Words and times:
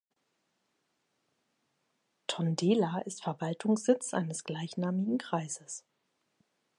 Tondela 2.25 3.01
ist 3.05 3.21
Verwaltungssitz 3.21 4.15
eines 4.15 4.43
gleichnamigen 4.43 5.19
Kreises. 5.19 5.85